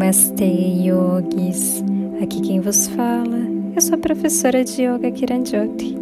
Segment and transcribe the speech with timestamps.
[0.00, 1.84] Namastê, yogis!
[2.22, 3.38] Aqui quem vos fala
[3.76, 5.94] é sua professora de Yoga Kiranjoti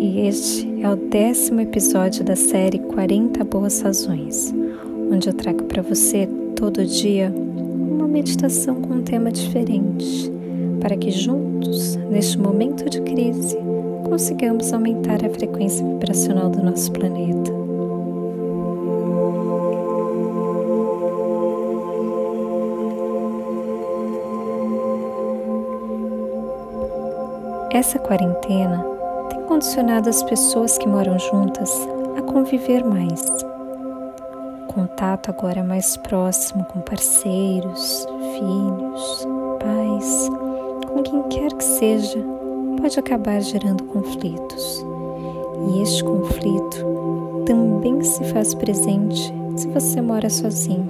[0.00, 4.52] e este é o décimo episódio da série 40 Boas Razões,
[5.12, 10.28] onde eu trago para você todo dia uma meditação com um tema diferente,
[10.80, 13.56] para que juntos, neste momento de crise,
[14.08, 17.65] consigamos aumentar a frequência vibracional do nosso planeta.
[27.76, 28.82] Essa quarentena
[29.28, 31.70] tem condicionado as pessoas que moram juntas
[32.16, 33.22] a conviver mais.
[34.62, 39.28] O contato agora mais próximo com parceiros, filhos,
[39.60, 40.30] pais,
[40.88, 42.18] com quem quer que seja,
[42.80, 44.82] pode acabar gerando conflitos.
[45.68, 50.88] E este conflito também se faz presente se você mora sozinho,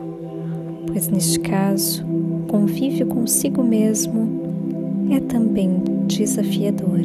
[0.86, 7.00] pois neste caso, o convívio consigo mesmo é também desafiador.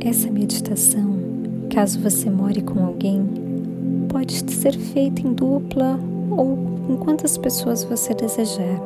[0.00, 1.18] Essa meditação,
[1.70, 3.22] caso você more com alguém,
[4.08, 5.98] pode ser feita em dupla
[6.30, 8.80] ou com quantas pessoas você desejar.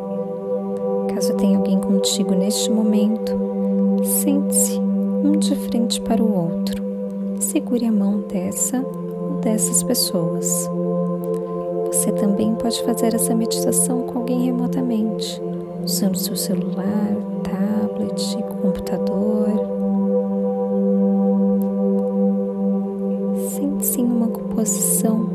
[1.15, 3.33] Caso tenha alguém contigo neste momento,
[4.03, 6.85] sente-se um de frente para o outro
[7.55, 8.83] segure a mão dessa
[9.45, 10.69] dessas pessoas.
[11.89, 15.41] Você também pode fazer essa meditação com alguém remotamente,
[15.85, 19.49] usando seu celular, tablet, computador.
[23.51, 25.29] Sente-se em uma posição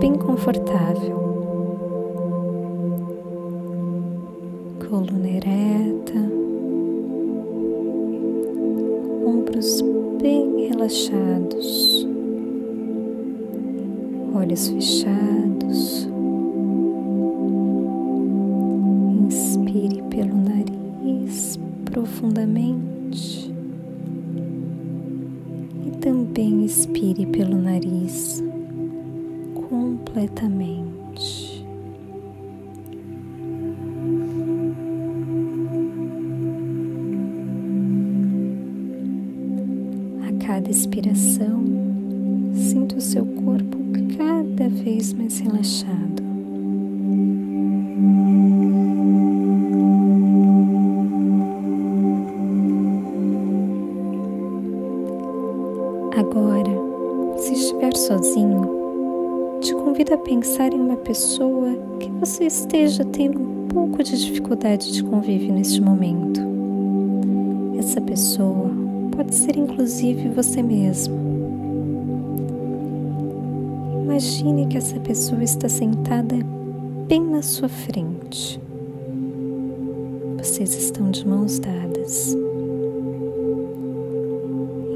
[0.00, 1.26] bem confortável.
[4.88, 6.14] Coluna ereta,
[9.26, 9.82] ombros
[10.18, 12.06] bem relaxados,
[14.36, 16.08] olhos fechados.
[19.24, 23.52] Inspire pelo nariz profundamente
[25.86, 28.44] e também expire pelo nariz
[29.68, 31.55] completamente.
[45.26, 46.22] Mais relaxado.
[56.16, 63.40] Agora, se estiver sozinho, te convido a pensar em uma pessoa que você esteja tendo
[63.40, 66.40] um pouco de dificuldade de convívio neste momento.
[67.78, 68.70] Essa pessoa
[69.10, 71.25] pode ser inclusive você mesmo.
[74.16, 76.36] Imagine que essa pessoa está sentada
[77.06, 78.58] bem na sua frente.
[80.38, 82.34] Vocês estão de mãos dadas.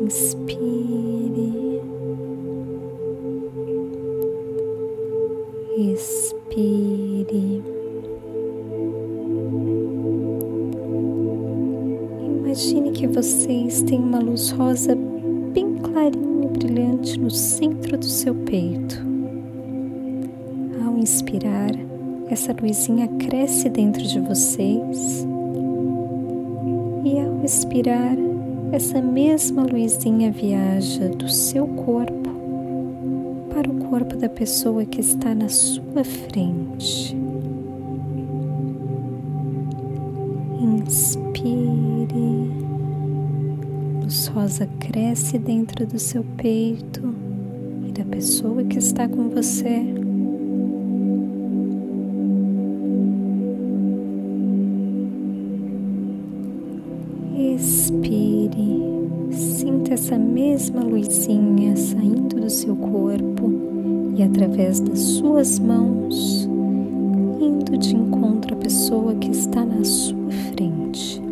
[0.03, 1.53] Inspire.
[5.77, 7.63] Expire.
[12.39, 14.97] Imagine que vocês têm uma luz rosa
[15.53, 19.10] bem clarinha e brilhante no centro do seu peito.
[21.01, 21.71] Inspirar,
[22.29, 25.27] essa luzinha cresce dentro de vocês.
[27.03, 28.19] E ao expirar,
[28.71, 32.29] essa mesma luzinha viaja do seu corpo
[33.49, 37.17] para o corpo da pessoa que está na sua frente.
[40.61, 42.11] Inspire.
[44.03, 47.15] Luz rosa cresce dentro do seu peito
[47.89, 50.00] e da pessoa que está com você.
[58.51, 63.53] Expire, sinta essa mesma luzinha saindo do seu corpo
[64.17, 66.49] e através das suas mãos,
[67.41, 71.30] indo de encontro à pessoa que está na sua frente.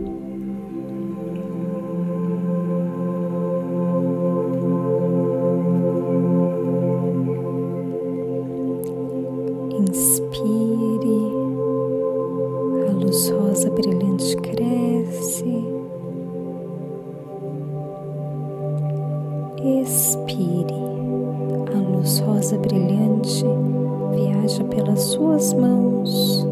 [24.79, 26.47] pelas suas mãos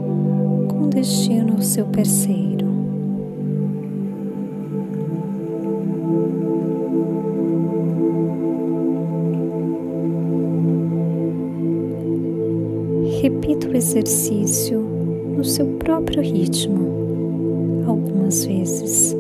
[0.69, 2.67] com destino ao seu parceiro.
[13.23, 19.17] Repita o exercício no seu próprio ritmo, algumas vezes.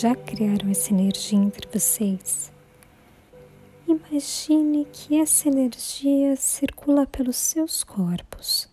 [0.00, 2.52] Já criaram essa energia entre vocês,
[3.86, 8.68] imagine que essa energia circula pelos seus corpos,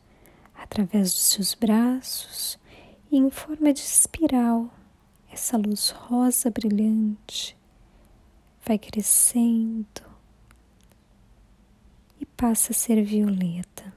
[0.56, 2.58] através dos seus braços
[3.12, 4.70] e em forma de espiral.
[5.32, 7.58] Essa luz rosa brilhante
[8.66, 10.02] vai crescendo
[12.20, 13.94] e passa a ser violeta.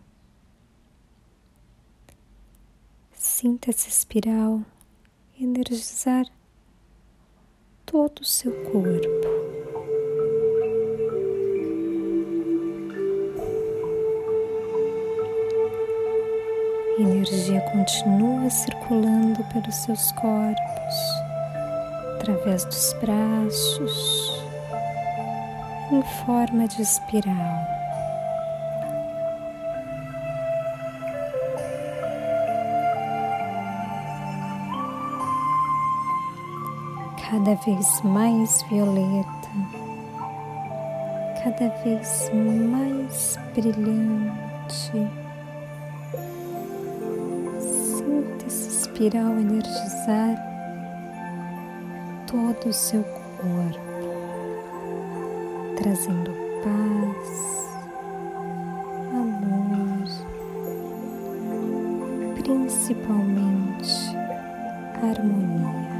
[3.13, 4.63] Sinta essa espiral
[5.39, 6.27] energizar
[7.93, 9.07] todo o seu corpo.
[16.97, 20.95] A energia continua circulando pelos seus corpos,
[22.15, 24.43] através dos braços,
[25.93, 27.82] em forma de espiral.
[37.33, 39.49] Cada vez mais violeta,
[41.43, 42.31] cada vez
[42.71, 44.93] mais brilhante.
[47.59, 50.37] Sinta essa espiral energizar
[52.27, 53.81] todo o seu corpo,
[55.79, 56.33] trazendo
[56.63, 57.79] paz,
[59.11, 60.07] amor,
[62.35, 64.15] principalmente
[65.03, 65.92] harmonia.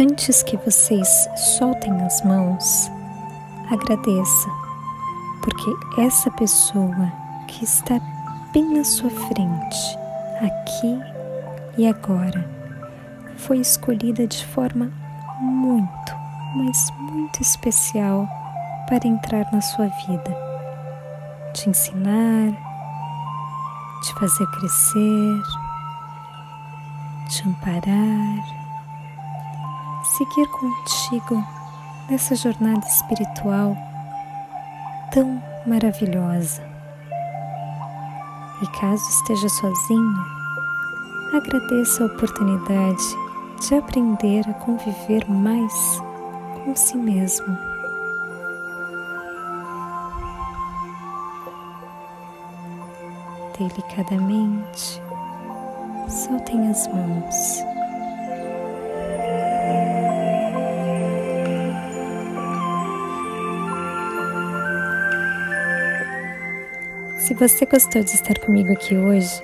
[0.00, 2.90] Antes que vocês soltem as mãos,
[3.70, 4.48] agradeça,
[5.42, 7.12] porque essa pessoa
[7.46, 8.00] que está
[8.54, 9.98] bem na sua frente,
[10.40, 10.98] aqui
[11.76, 12.42] e agora,
[13.36, 14.90] foi escolhida de forma
[15.38, 16.16] muito,
[16.56, 18.26] mas muito especial
[18.88, 20.34] para entrar na sua vida,
[21.52, 22.50] te ensinar,
[24.02, 25.42] te fazer crescer,
[27.28, 28.61] te amparar
[30.04, 31.42] seguir contigo
[32.10, 33.76] nessa jornada espiritual
[35.12, 36.62] tão maravilhosa.
[38.62, 40.14] E caso esteja sozinho,
[41.34, 43.02] agradeça a oportunidade
[43.60, 45.72] de aprender a conviver mais
[46.64, 47.58] com si mesmo.
[53.58, 55.00] Delicadamente,
[56.08, 57.71] soltem as mãos.
[67.22, 69.40] Se você gostou de estar comigo aqui hoje,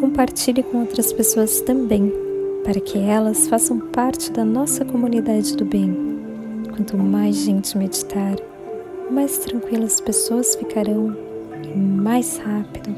[0.00, 2.12] compartilhe com outras pessoas também,
[2.64, 5.96] para que elas façam parte da nossa comunidade do bem.
[6.74, 8.34] Quanto mais gente meditar,
[9.12, 11.16] mais tranquilas as pessoas ficarão
[11.72, 12.92] e mais rápido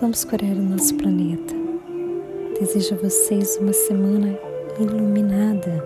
[0.00, 1.52] vamos curar o nosso planeta.
[2.60, 4.38] Desejo a vocês uma semana
[4.78, 5.84] iluminada.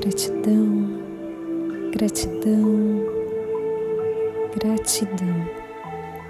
[0.00, 0.88] Gratidão,
[1.90, 3.19] gratidão
[4.58, 5.48] Gratidão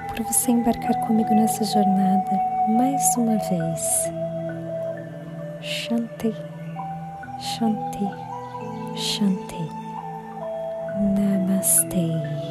[0.09, 4.13] por você embarcar comigo nessa jornada mais uma vez.
[5.63, 6.35] Shanti,
[7.39, 8.09] Shanti,
[8.95, 9.69] Shanti.
[11.17, 12.50] Namastê.